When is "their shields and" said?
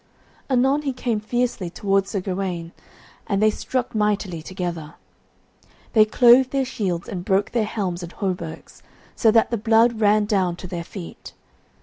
6.49-7.23